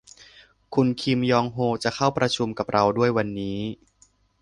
[0.75, 3.59] คุณคิมยองโฮจะเข้าประชุมกับเราด้วยวันนี้